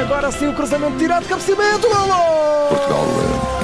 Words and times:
Agora 0.00 0.32
sim 0.32 0.48
o 0.48 0.54
cruzamento 0.54 0.96
tirado, 0.96 1.26
cabeceamento, 1.28 1.86
golo! 1.86 2.68
Portugal 2.70 3.06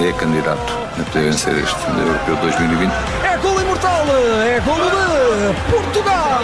é 0.07 0.13
candidato 0.13 0.73
a 1.01 1.05
poder 1.05 1.31
vencer 1.31 1.57
este 1.57 1.77
Europeu 1.99 2.37
2020. 2.37 2.93
É 3.25 3.37
golo 3.39 3.61
imortal, 3.63 4.05
é 4.45 4.61
golo 4.61 4.85
de 4.85 5.71
Portugal! 5.71 6.41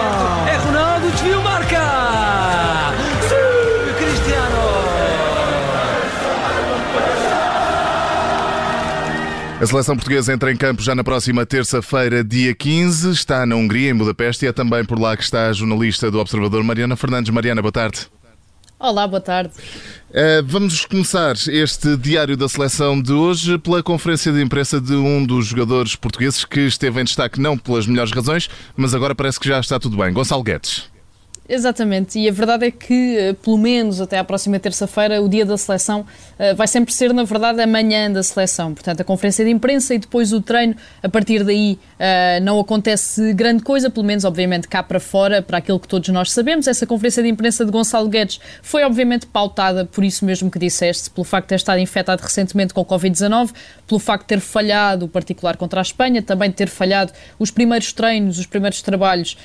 É 0.49 0.57
Ronaldo, 0.57 1.11
desvio, 1.11 1.43
marca! 1.43 1.79
Sim, 3.29 3.95
Cristiano! 3.99 4.57
A 9.61 9.67
seleção 9.67 9.95
portuguesa 9.95 10.33
entra 10.33 10.51
em 10.51 10.57
campo 10.57 10.81
já 10.81 10.95
na 10.95 11.05
próxima 11.05 11.45
terça-feira, 11.45 12.25
dia 12.25 12.55
15. 12.55 13.11
Está 13.11 13.45
na 13.45 13.57
Hungria, 13.57 13.91
em 13.91 13.95
Budapeste, 13.95 14.47
e 14.47 14.49
é 14.49 14.53
também 14.53 14.87
por 14.87 14.99
lá 14.99 15.15
que 15.19 15.23
está 15.23 15.49
a 15.49 15.53
jornalista 15.53 16.11
do 16.11 16.19
Observador, 16.19 16.65
Mariana 16.65 16.97
Fernandes. 16.97 17.31
Mariana, 17.31 17.61
boa 17.61 17.71
tarde. 17.71 18.09
Olá, 18.83 19.07
boa 19.07 19.21
tarde. 19.21 19.53
Uh, 20.11 20.43
vamos 20.45 20.85
começar 20.85 21.37
este 21.47 21.97
diário 21.97 22.37
da 22.37 22.49
seleção 22.49 23.01
de 23.01 23.13
hoje 23.13 23.57
pela 23.57 23.81
conferência 23.81 24.33
de 24.33 24.43
imprensa 24.43 24.81
de 24.81 24.93
um 24.93 25.25
dos 25.25 25.47
jogadores 25.47 25.95
portugueses 25.95 26.45
que 26.45 26.63
esteve 26.63 27.01
em 27.01 27.05
destaque 27.05 27.41
não 27.41 27.57
pelas 27.57 27.87
melhores 27.87 28.11
razões, 28.11 28.51
mas 28.77 28.93
agora 28.93 29.15
parece 29.15 29.39
que 29.39 29.47
já 29.47 29.61
está 29.61 29.79
tudo 29.79 29.97
bem. 29.97 30.13
Gonçalo 30.13 30.43
Guedes. 30.43 30.92
Exatamente, 31.55 32.19
e 32.19 32.27
a 32.27 32.33
verdade 32.33 32.65
é 32.65 32.71
que, 32.71 33.19
eh, 33.19 33.35
pelo 33.35 33.59
menos 33.59 34.01
até 34.01 34.19
à 34.19 34.25
próxima 34.25 34.59
terça-feira, 34.59 35.21
o 35.21 35.29
dia 35.29 35.45
da 35.45 35.59
seleção 35.59 36.07
eh, 36.39 36.55
vai 36.55 36.67
sempre 36.67 36.95
ser, 36.95 37.13
na 37.13 37.25
verdade, 37.25 37.61
a 37.61 37.67
manhã 37.67 38.11
da 38.11 38.23
seleção. 38.23 38.73
Portanto, 38.73 39.03
a 39.03 39.05
conferência 39.05 39.45
de 39.45 39.51
imprensa 39.51 39.95
e 39.95 39.99
depois 39.99 40.33
o 40.33 40.41
treino, 40.41 40.75
a 41.03 41.11
partir 41.11 41.45
daí 41.45 41.79
eh, 41.99 42.41
não 42.41 42.59
acontece 42.59 43.35
grande 43.35 43.63
coisa, 43.63 43.91
pelo 43.91 44.07
menos, 44.07 44.25
obviamente, 44.25 44.67
cá 44.67 44.83
para 44.83 44.99
fora, 44.99 45.43
para 45.43 45.59
aquilo 45.59 45.79
que 45.79 45.87
todos 45.87 46.09
nós 46.09 46.33
sabemos. 46.33 46.67
Essa 46.67 46.87
conferência 46.87 47.23
de 47.23 47.29
imprensa 47.29 47.67
de 47.67 47.71
Gonçalo 47.71 48.09
Guedes 48.09 48.41
foi, 48.63 48.83
obviamente, 48.83 49.27
pautada 49.27 49.85
por 49.85 50.05
isso 50.05 50.25
mesmo 50.25 50.51
que 50.51 50.59
disseste, 50.59 51.11
pelo 51.11 51.25
facto 51.25 51.45
de 51.45 51.49
ter 51.51 51.57
estado 51.57 51.79
infectado 51.81 52.23
recentemente 52.23 52.73
com 52.73 52.81
o 52.81 52.87
Covid-19, 52.87 53.51
pelo 53.87 53.99
facto 54.01 54.23
de 54.23 54.29
ter 54.29 54.41
falhado 54.41 55.05
o 55.05 55.09
particular 55.09 55.59
contra 55.59 55.81
a 55.81 55.83
Espanha, 55.83 56.23
também 56.23 56.49
de 56.49 56.57
ter 56.57 56.71
falhado 56.71 57.13
os 57.39 57.51
primeiros 57.51 57.93
treinos, 57.93 58.39
os 58.39 58.47
primeiros 58.47 58.81
trabalhos 58.81 59.37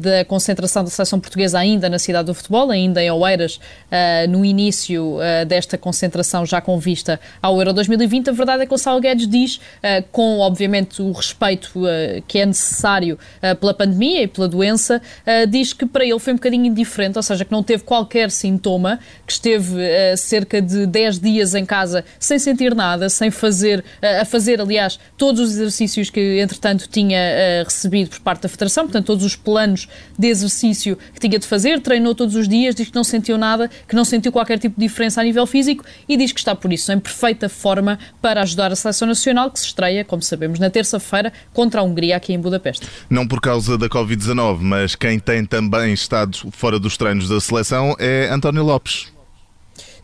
da 0.00 0.24
concentração 0.24 0.84
da 0.84 0.90
seleção 0.90 1.18
portuguesa 1.18 1.47
ainda 1.54 1.88
na 1.88 1.98
cidade 1.98 2.26
do 2.26 2.34
futebol, 2.34 2.70
ainda 2.70 3.02
em 3.02 3.10
Oeiras, 3.10 3.56
uh, 3.56 4.28
no 4.28 4.44
início 4.44 5.16
uh, 5.16 5.44
desta 5.46 5.76
concentração 5.76 6.46
já 6.46 6.60
com 6.60 6.78
vista 6.78 7.20
ao 7.42 7.58
Euro 7.58 7.72
2020. 7.72 8.30
A 8.30 8.32
verdade 8.32 8.62
é 8.62 8.66
que 8.66 8.70
o 8.70 8.76
Gonçalo 8.76 9.00
Guedes 9.00 9.28
diz, 9.28 9.56
uh, 9.56 10.04
com 10.12 10.38
obviamente 10.38 11.02
o 11.02 11.12
respeito 11.12 11.80
que 12.26 12.38
é 12.38 12.46
necessário 12.46 13.18
pela 13.60 13.74
pandemia 13.74 14.22
e 14.22 14.28
pela 14.28 14.48
doença, 14.48 15.00
diz 15.48 15.72
que 15.72 15.86
para 15.86 16.04
ele 16.04 16.18
foi 16.18 16.32
um 16.32 16.36
bocadinho 16.36 16.66
indiferente, 16.66 17.16
ou 17.16 17.22
seja, 17.22 17.44
que 17.44 17.52
não 17.52 17.62
teve 17.62 17.82
qualquer 17.82 18.30
sintoma, 18.30 18.98
que 19.26 19.32
esteve 19.32 19.74
cerca 20.16 20.60
de 20.60 20.86
10 20.86 21.20
dias 21.20 21.54
em 21.54 21.64
casa 21.64 22.04
sem 22.18 22.38
sentir 22.38 22.74
nada, 22.74 23.08
sem 23.08 23.30
fazer, 23.30 23.84
a 24.20 24.24
fazer, 24.24 24.60
aliás, 24.60 24.98
todos 25.16 25.40
os 25.40 25.50
exercícios 25.52 26.10
que 26.10 26.40
entretanto 26.40 26.88
tinha 26.88 27.18
recebido 27.64 28.10
por 28.10 28.20
parte 28.20 28.42
da 28.42 28.48
Federação, 28.48 28.84
portanto, 28.84 29.06
todos 29.06 29.24
os 29.24 29.36
planos 29.36 29.88
de 30.18 30.28
exercício 30.28 30.98
que 31.14 31.20
tinha 31.20 31.27
de 31.36 31.46
fazer, 31.46 31.80
treinou 31.80 32.14
todos 32.14 32.36
os 32.36 32.48
dias, 32.48 32.76
diz 32.76 32.88
que 32.88 32.94
não 32.94 33.02
sentiu 33.02 33.36
nada, 33.36 33.68
que 33.88 33.96
não 33.96 34.04
sentiu 34.04 34.30
qualquer 34.30 34.60
tipo 34.60 34.80
de 34.80 34.86
diferença 34.86 35.20
a 35.20 35.24
nível 35.24 35.44
físico 35.46 35.84
e 36.08 36.16
diz 36.16 36.30
que 36.30 36.38
está 36.38 36.54
por 36.54 36.72
isso 36.72 36.92
em 36.92 37.00
perfeita 37.00 37.48
forma 37.48 37.98
para 38.22 38.42
ajudar 38.42 38.70
a 38.70 38.76
seleção 38.76 39.08
nacional 39.08 39.50
que 39.50 39.58
se 39.58 39.66
estreia, 39.66 40.04
como 40.04 40.22
sabemos, 40.22 40.60
na 40.60 40.70
terça-feira 40.70 41.32
contra 41.52 41.80
a 41.80 41.84
Hungria 41.84 42.16
aqui 42.16 42.32
em 42.32 42.38
Budapeste. 42.38 42.86
Não 43.10 43.26
por 43.26 43.40
causa 43.40 43.76
da 43.76 43.88
Covid-19, 43.88 44.58
mas 44.60 44.94
quem 44.94 45.18
tem 45.18 45.44
também 45.44 45.92
estado 45.92 46.38
fora 46.52 46.78
dos 46.78 46.96
treinos 46.96 47.28
da 47.28 47.40
seleção 47.40 47.96
é 47.98 48.28
António 48.30 48.62
Lopes. 48.62 49.17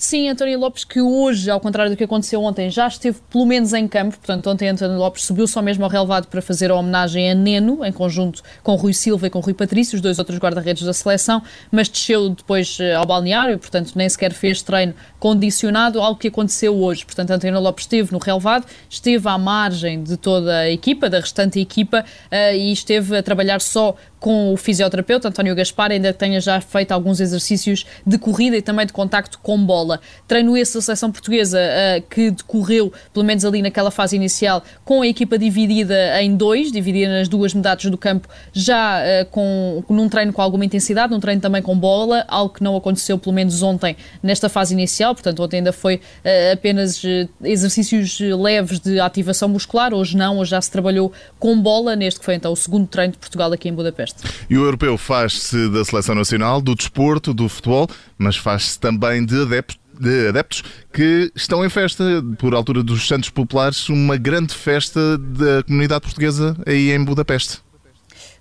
Sim, 0.04 0.28
António 0.28 0.58
Lopes, 0.58 0.84
que 0.84 1.00
hoje, 1.00 1.50
ao 1.50 1.58
contrário 1.58 1.90
do 1.90 1.96
que 1.96 2.04
aconteceu 2.04 2.42
ontem, 2.42 2.68
já 2.68 2.86
esteve 2.86 3.16
pelo 3.30 3.46
menos 3.46 3.72
em 3.72 3.88
campo. 3.88 4.18
Portanto, 4.18 4.50
ontem 4.50 4.68
António 4.68 4.98
Lopes 4.98 5.24
subiu 5.24 5.46
só 5.46 5.62
mesmo 5.62 5.82
ao 5.82 5.90
relevado 5.90 6.26
para 6.26 6.42
fazer 6.42 6.70
a 6.70 6.74
homenagem 6.74 7.30
a 7.30 7.34
Neno, 7.34 7.82
em 7.82 7.90
conjunto 7.90 8.42
com 8.62 8.74
Rui 8.74 8.92
Silva 8.92 9.28
e 9.28 9.30
com 9.30 9.40
Rui 9.40 9.54
Patrício, 9.54 9.96
os 9.96 10.02
dois 10.02 10.18
outros 10.18 10.38
guarda-redes 10.38 10.82
da 10.82 10.92
seleção, 10.92 11.42
mas 11.72 11.88
desceu 11.88 12.28
depois 12.28 12.76
eh, 12.80 12.92
ao 12.92 13.06
balneário, 13.06 13.58
portanto, 13.58 13.92
nem 13.96 14.06
sequer 14.06 14.34
fez 14.34 14.60
treino 14.60 14.92
condicionado, 15.18 15.98
algo 16.02 16.20
que 16.20 16.28
aconteceu 16.28 16.76
hoje. 16.76 17.06
Portanto, 17.06 17.30
António 17.30 17.58
Lopes 17.58 17.84
esteve 17.84 18.12
no 18.12 18.18
relevado, 18.18 18.66
esteve 18.90 19.26
à 19.26 19.38
margem 19.38 20.02
de 20.02 20.18
toda 20.18 20.54
a 20.54 20.70
equipa, 20.70 21.08
da 21.08 21.18
restante 21.18 21.58
equipa, 21.58 22.04
uh, 22.30 22.54
e 22.54 22.70
esteve 22.70 23.16
a 23.16 23.22
trabalhar 23.22 23.62
só 23.62 23.96
com 24.24 24.54
o 24.54 24.56
fisioterapeuta 24.56 25.28
António 25.28 25.54
Gaspar, 25.54 25.90
ainda 25.90 26.10
que 26.10 26.18
tenha 26.18 26.40
já 26.40 26.58
feito 26.58 26.92
alguns 26.92 27.20
exercícios 27.20 27.84
de 28.06 28.16
corrida 28.16 28.56
e 28.56 28.62
também 28.62 28.86
de 28.86 28.92
contacto 28.94 29.38
com 29.38 29.62
bola. 29.62 30.00
Treino 30.26 30.56
esse 30.56 30.72
da 30.72 30.80
seleção 30.80 31.12
portuguesa 31.12 31.58
uh, 31.58 32.02
que 32.08 32.30
decorreu, 32.30 32.90
pelo 33.12 33.22
menos 33.22 33.44
ali 33.44 33.60
naquela 33.60 33.90
fase 33.90 34.16
inicial, 34.16 34.64
com 34.82 35.02
a 35.02 35.06
equipa 35.06 35.36
dividida 35.36 36.22
em 36.22 36.34
dois, 36.34 36.72
dividida 36.72 37.12
nas 37.12 37.28
duas 37.28 37.52
metades 37.52 37.90
do 37.90 37.98
campo, 37.98 38.26
já 38.50 38.98
uh, 38.98 39.26
com, 39.26 39.84
num 39.90 40.08
treino 40.08 40.32
com 40.32 40.40
alguma 40.40 40.64
intensidade, 40.64 41.12
num 41.12 41.20
treino 41.20 41.42
também 41.42 41.60
com 41.60 41.78
bola, 41.78 42.24
algo 42.26 42.54
que 42.54 42.64
não 42.64 42.74
aconteceu 42.76 43.18
pelo 43.18 43.34
menos 43.34 43.60
ontem 43.60 43.94
nesta 44.22 44.48
fase 44.48 44.72
inicial, 44.72 45.12
portanto 45.14 45.42
ontem 45.42 45.58
ainda 45.58 45.70
foi 45.70 45.96
uh, 45.96 46.52
apenas 46.54 47.02
exercícios 47.42 48.18
leves 48.20 48.80
de 48.80 48.98
ativação 49.00 49.50
muscular, 49.50 49.92
hoje 49.92 50.16
não, 50.16 50.38
hoje 50.38 50.52
já 50.52 50.62
se 50.62 50.70
trabalhou 50.70 51.12
com 51.38 51.60
bola, 51.60 51.94
neste 51.94 52.20
que 52.20 52.24
foi 52.24 52.36
então 52.36 52.50
o 52.50 52.56
segundo 52.56 52.86
treino 52.86 53.12
de 53.12 53.18
Portugal 53.18 53.52
aqui 53.52 53.68
em 53.68 53.72
Budapeste. 53.74 54.13
E 54.48 54.56
o 54.56 54.64
europeu 54.64 54.96
faz-se 54.96 55.68
da 55.70 55.84
seleção 55.84 56.14
nacional, 56.14 56.60
do 56.60 56.74
desporto, 56.74 57.34
do 57.34 57.48
futebol, 57.48 57.88
mas 58.18 58.36
faz-se 58.36 58.78
também 58.78 59.24
de 59.24 59.42
adeptos 59.42 59.78
de 59.98 60.28
adeptos 60.28 60.64
que 60.92 61.30
estão 61.34 61.64
em 61.64 61.68
festa, 61.68 62.04
por 62.38 62.54
altura 62.54 62.82
dos 62.82 63.06
Santos 63.06 63.30
Populares, 63.30 63.88
uma 63.88 64.16
grande 64.16 64.52
festa 64.52 65.16
da 65.18 65.62
comunidade 65.62 66.02
portuguesa 66.02 66.56
aí 66.66 66.90
em 66.90 67.02
Budapeste. 67.04 67.60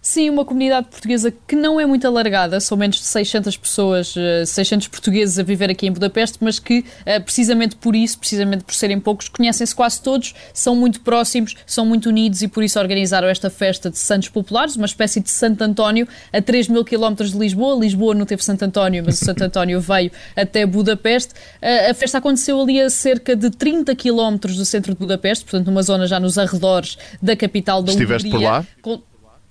Sim, 0.05 0.29
uma 0.29 0.43
comunidade 0.43 0.87
portuguesa 0.87 1.31
que 1.47 1.55
não 1.55 1.79
é 1.79 1.85
muito 1.85 2.05
alargada, 2.05 2.59
são 2.59 2.77
menos 2.77 2.97
de 2.97 3.05
600 3.05 3.55
pessoas, 3.55 4.13
600 4.45 4.85
eh, 4.85 4.89
portugueses 4.89 5.39
a 5.39 5.43
viver 5.43 5.69
aqui 5.69 5.87
em 5.87 5.91
Budapeste, 5.93 6.39
mas 6.41 6.59
que 6.59 6.83
eh, 7.05 7.21
precisamente 7.21 7.77
por 7.77 7.95
isso, 7.95 8.19
precisamente 8.19 8.65
por 8.65 8.75
serem 8.75 8.99
poucos, 8.99 9.29
conhecem-se 9.29 9.73
quase 9.73 10.01
todos, 10.01 10.35
são 10.53 10.75
muito 10.75 10.99
próximos, 10.99 11.55
são 11.65 11.85
muito 11.85 12.09
unidos 12.09 12.41
e 12.41 12.49
por 12.49 12.65
isso 12.65 12.77
organizaram 12.77 13.29
esta 13.29 13.49
festa 13.49 13.89
de 13.89 13.97
Santos 13.97 14.27
Populares, 14.27 14.75
uma 14.75 14.87
espécie 14.87 15.21
de 15.21 15.29
Santo 15.29 15.63
António, 15.63 16.05
a 16.33 16.41
3 16.41 16.67
mil 16.67 16.83
quilómetros 16.83 17.31
de 17.31 17.37
Lisboa. 17.37 17.79
Lisboa 17.79 18.13
não 18.13 18.25
teve 18.25 18.43
Santo 18.43 18.65
António, 18.65 19.03
mas 19.05 19.21
o 19.21 19.23
Santo 19.23 19.41
António 19.41 19.79
veio 19.79 20.11
até 20.35 20.65
Budapeste. 20.65 21.33
Eh, 21.61 21.91
a 21.91 21.93
festa 21.93 22.17
aconteceu 22.17 22.59
ali 22.59 22.81
a 22.81 22.89
cerca 22.89 23.37
de 23.37 23.49
30 23.49 23.95
quilómetros 23.95 24.57
do 24.57 24.65
centro 24.65 24.91
de 24.91 24.99
Budapeste, 24.99 25.45
portanto 25.45 25.67
numa 25.67 25.81
zona 25.81 26.07
já 26.07 26.19
nos 26.19 26.37
arredores 26.37 26.97
da 27.21 27.37
capital 27.37 27.81
da 27.81 27.93
Estiveste 27.93 28.27
Hungria. 28.27 28.65
por 28.81 28.91
lá? 28.91 28.99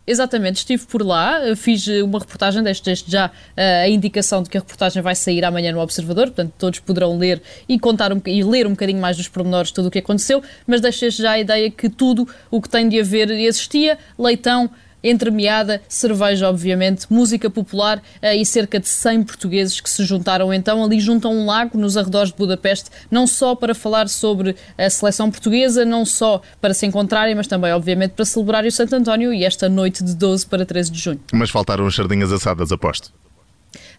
Exatamente, 0.04 0.56
estive 0.56 0.84
por 0.86 1.00
lá, 1.06 1.40
fiz 1.54 1.86
uma 1.86 2.18
reportagem, 2.18 2.60
desde, 2.60 2.82
desde 2.82 3.10
já 3.10 3.30
a 3.56 3.88
indicação 3.88 4.42
de 4.42 4.50
que 4.50 4.56
a 4.56 4.60
reportagem 4.60 5.00
vai 5.00 5.14
sair 5.14 5.44
amanhã 5.44 5.70
no 5.70 5.78
Observador, 5.80 6.26
portanto 6.26 6.52
todos 6.58 6.80
poderão 6.80 7.16
ler 7.16 7.40
e 7.68 7.78
contar 7.78 8.12
um, 8.12 8.20
e 8.26 8.42
ler 8.42 8.66
um 8.66 8.70
bocadinho 8.70 9.00
mais 9.00 9.16
dos 9.16 9.28
pormenores 9.28 9.70
tudo 9.70 9.86
o 9.86 9.90
que 9.92 10.00
aconteceu, 10.00 10.42
mas 10.66 10.80
deixei 10.80 11.08
já 11.10 11.32
a 11.32 11.38
ideia 11.38 11.70
que 11.70 11.88
tudo 11.88 12.26
o 12.50 12.60
que 12.60 12.68
tem 12.68 12.88
de 12.88 12.98
haver 12.98 13.30
existia, 13.30 13.96
leitão, 14.18 14.68
entremeada, 15.02 15.82
cerveja, 15.88 16.48
obviamente, 16.48 17.06
música 17.10 17.50
popular 17.50 17.98
uh, 17.98 18.26
e 18.34 18.44
cerca 18.44 18.78
de 18.78 18.88
100 18.88 19.24
portugueses 19.24 19.80
que 19.80 19.90
se 19.90 20.04
juntaram 20.04 20.52
então 20.52 20.82
ali 20.84 21.00
junto 21.00 21.28
a 21.28 21.30
um 21.30 21.46
lago 21.46 21.78
nos 21.78 21.96
arredores 21.96 22.30
de 22.30 22.38
Budapeste, 22.38 22.90
não 23.10 23.26
só 23.26 23.54
para 23.54 23.74
falar 23.74 24.08
sobre 24.08 24.56
a 24.76 24.88
seleção 24.88 25.30
portuguesa, 25.30 25.84
não 25.84 26.04
só 26.04 26.40
para 26.60 26.74
se 26.74 26.86
encontrarem, 26.86 27.34
mas 27.34 27.46
também, 27.46 27.72
obviamente, 27.72 28.12
para 28.12 28.24
celebrar 28.24 28.64
o 28.64 28.70
Santo 28.70 28.94
António 28.94 29.32
e 29.32 29.44
esta 29.44 29.68
noite 29.68 30.02
de 30.04 30.14
12 30.14 30.46
para 30.46 30.64
13 30.64 30.90
de 30.90 30.98
junho. 30.98 31.20
Mas 31.32 31.50
faltaram 31.50 31.86
as 31.86 31.94
sardinhas 31.94 32.32
assadas, 32.32 32.70
aposto. 32.72 33.12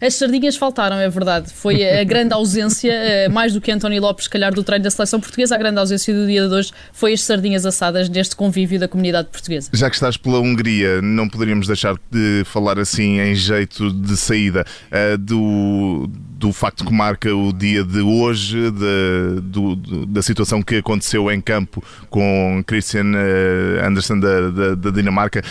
As 0.04 0.14
sardinhas 0.16 0.54
faltaram, 0.54 0.96
é 0.96 1.08
verdade. 1.08 1.50
Foi 1.50 1.82
a 1.82 2.04
grande 2.04 2.34
ausência, 2.34 2.92
eh, 2.92 3.28
mais 3.28 3.54
do 3.54 3.60
que 3.60 3.72
António 3.72 4.02
Lopes, 4.02 4.24
se 4.24 4.30
calhar, 4.30 4.52
do 4.52 4.62
treino 4.62 4.84
da 4.84 4.90
seleção 4.90 5.18
portuguesa, 5.18 5.54
a 5.54 5.58
grande 5.58 5.78
ausência 5.78 6.12
do 6.12 6.26
dia 6.26 6.46
de 6.46 6.54
hoje 6.54 6.72
foi 6.92 7.14
as 7.14 7.22
sardinhas 7.22 7.64
assadas 7.64 8.08
neste 8.10 8.36
convívio 8.36 8.78
da 8.78 8.86
comunidade 8.86 9.28
portuguesa. 9.28 9.70
Já 9.72 9.88
que 9.88 9.96
estás 9.96 10.18
pela 10.18 10.40
Hungria, 10.40 11.00
não 11.00 11.26
poderíamos 11.26 11.66
deixar 11.66 11.96
de 12.10 12.42
falar 12.44 12.78
assim 12.78 13.18
em 13.18 13.34
jeito 13.34 13.90
de 13.90 14.14
saída 14.16 14.66
uh, 14.90 15.16
do, 15.16 16.10
do 16.38 16.52
facto 16.52 16.84
que 16.84 16.92
marca 16.92 17.34
o 17.34 17.50
dia 17.50 17.82
de 17.82 18.00
hoje, 18.00 18.70
de, 18.70 19.40
do, 19.40 19.76
da 20.06 20.20
situação 20.20 20.62
que 20.62 20.76
aconteceu 20.76 21.30
em 21.30 21.40
campo 21.40 21.82
com 22.10 22.62
Christian 22.66 23.12
eh, 23.14 23.86
Andersen 23.86 24.20
da, 24.20 24.50
da, 24.50 24.74
da 24.74 24.90
Dinamarca. 24.90 25.42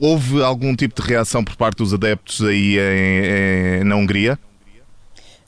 Houve 0.00 0.42
algum 0.42 0.74
tipo 0.74 1.00
de 1.00 1.06
reação 1.06 1.44
por 1.44 1.56
parte 1.56 1.78
dos 1.78 1.92
adeptos 1.92 2.42
aí 2.42 2.78
em, 2.78 3.80
em, 3.82 3.84
na 3.84 3.96
Hungria? 3.96 4.38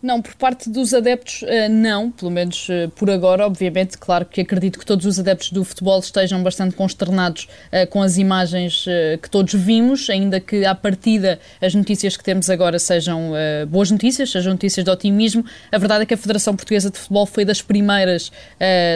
Não, 0.02 0.20
por 0.20 0.34
parte 0.34 0.68
dos 0.68 0.92
adeptos, 0.92 1.44
eh, 1.46 1.68
não, 1.68 2.10
pelo 2.10 2.28
menos 2.28 2.66
eh, 2.68 2.88
por 2.96 3.08
agora, 3.08 3.46
obviamente. 3.46 3.96
Claro 3.96 4.26
que 4.26 4.40
acredito 4.40 4.76
que 4.76 4.84
todos 4.84 5.06
os 5.06 5.16
adeptos 5.20 5.52
do 5.52 5.62
futebol 5.64 6.00
estejam 6.00 6.42
bastante 6.42 6.74
consternados 6.74 7.46
eh, 7.70 7.86
com 7.86 8.02
as 8.02 8.18
imagens 8.18 8.84
que 9.22 9.30
todos 9.30 9.54
vimos, 9.54 10.10
ainda 10.10 10.40
que 10.40 10.64
à 10.64 10.74
partida 10.74 11.38
as 11.60 11.72
notícias 11.72 12.16
que 12.16 12.24
temos 12.24 12.50
agora 12.50 12.78
sejam 12.78 13.32
boas 13.68 13.90
notícias, 13.90 14.30
sejam 14.30 14.52
notícias 14.52 14.84
de 14.84 14.90
otimismo. 14.90 15.44
A 15.70 15.78
verdade 15.78 16.02
é 16.02 16.06
que 16.06 16.14
a 16.14 16.16
Federação 16.16 16.56
Portuguesa 16.56 16.90
de 16.90 16.98
Futebol 16.98 17.26
foi 17.26 17.44
das 17.44 17.62
primeiras, 17.62 18.32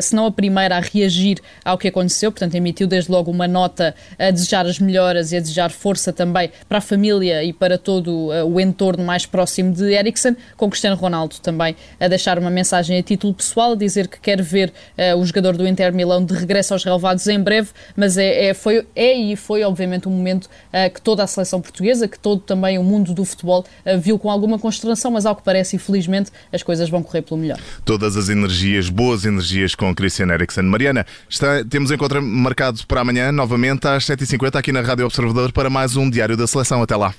se 0.03 0.15
não 0.15 0.27
a 0.27 0.33
primeira, 0.33 0.77
a 0.77 0.81
reagir 0.81 1.41
ao 1.65 1.79
que 1.79 1.89
aconteceu, 1.89 2.33
portanto, 2.33 2.55
emitiu 2.55 2.87
desde 2.87 3.11
logo 3.11 3.31
uma 3.31 3.47
nota 3.47 3.95
a 4.19 4.31
desejar 4.31 4.67
as 4.67 4.79
melhoras 4.79 5.33
e 5.33 5.37
a 5.37 5.41
desejar 5.41 5.71
força 5.71 6.13
também 6.13 6.51
para 6.69 6.79
a 6.79 6.81
família 6.81 7.45
e 7.45 7.53
para 7.53 7.79
todo 7.79 8.31
o 8.47 8.61
entorno 8.61 9.05
mais 9.05 9.27
próximo 9.27 9.73
de 9.73 9.93
Eriksen, 9.93 10.37
com 10.57 10.69
Cristiano 10.69 10.96
Ronaldo 10.97 11.37
também 11.43 11.77
a 12.01 12.09
deixar 12.09 12.39
uma 12.39 12.51
mensagem 12.51 12.99
a 12.99 13.03
título 13.03 13.33
pessoal, 13.35 13.73
a 13.73 13.77
dizer 13.77 14.09
que 14.09 14.19
quer 14.19 14.43
ver 14.43 14.73
uh, 14.99 15.17
o 15.19 15.25
jogador 15.25 15.57
do 15.57 15.67
Inter 15.67 15.93
Milão 15.93 16.25
de 16.25 16.35
regresso 16.35 16.73
aos 16.73 16.85
relevados 16.85 17.27
em 17.27 17.41
breve, 17.41 17.71
mas 17.95 18.17
é, 18.17 18.47
é, 18.47 18.55
foi, 18.55 18.87
é 18.95 19.15
e 19.15 19.37
foi 19.37 19.63
obviamente 19.63 20.09
um 20.09 20.13
momento 20.13 20.45
uh, 20.45 20.93
que 20.93 21.01
toda 21.01 21.23
a 21.23 21.27
seleção 21.27 21.61
portuguesa, 21.61 22.09
que 22.09 22.19
todo 22.19 22.41
também 22.41 22.79
o 22.79 22.83
mundo 22.83 23.15
do 23.15 23.25
futebol 23.25 23.65
uh, 23.85 23.99
viu 23.99 24.19
com 24.19 24.31
alguma 24.31 24.59
consternação, 24.59 25.11
mas 25.11 25.27
ao 25.27 25.37
que 25.37 25.43
parece, 25.43 25.77
infelizmente, 25.77 26.31
as 26.53 26.63
coisas 26.63 26.89
vão 26.89 27.03
correr 27.03 27.23
pelo 27.23 27.39
melhor. 27.39 27.59
Todas 27.85 28.17
as 28.17 28.29
energias, 28.29 28.89
boas 28.89 29.25
energias 29.25 29.75
com 29.75 29.95
Christian 29.95 30.29
Eriksen. 30.29 30.65
Mariana, 30.65 31.07
está, 31.29 31.65
temos 31.65 31.91
encontro 31.91 32.23
marcado 32.23 32.87
para 32.87 33.01
amanhã, 33.01 33.31
novamente 33.33 33.87
às 33.87 34.05
7h50 34.05 34.57
aqui 34.57 34.73
na 34.73 34.81
Rádio 34.81 35.07
Observador 35.07 35.53
para 35.53 35.71
mais 35.71 35.97
um 35.97 36.09
Diário 36.09 36.37
da 36.37 36.47
Seleção. 36.47 36.83
Até 36.83 36.97
lá. 36.97 37.15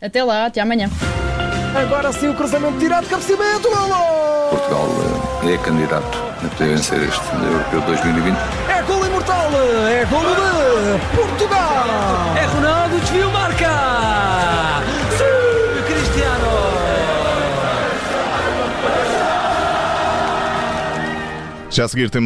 Até 0.00 0.22
lá, 0.22 0.46
até 0.46 0.60
amanhã. 0.60 0.90
Agora 1.76 2.10
sim 2.10 2.28
o 2.28 2.34
cruzamento 2.34 2.78
tirado, 2.78 3.06
cabeceamento, 3.06 3.68
golo! 3.68 4.48
Portugal 4.48 4.88
eh, 5.44 5.52
é 5.52 5.58
candidato 5.58 6.18
a 6.42 6.48
poder 6.48 6.70
vencer 6.70 7.02
este 7.02 7.20
Europeu 7.34 7.82
2020. 7.82 8.36
É 8.68 8.82
golo 8.82 9.06
imortal, 9.06 9.50
é 9.86 10.04
golo 10.06 10.34
de 10.34 11.16
Portugal! 11.16 11.84
É 12.34 12.46
Ronaldo, 12.46 12.98
desvio, 12.98 13.30
marca! 13.30 14.82
Sim, 15.18 15.82
Cristiano! 15.86 16.46
Já 21.68 21.84
a 21.84 21.88
seguir 21.88 22.08
temos 22.08 22.24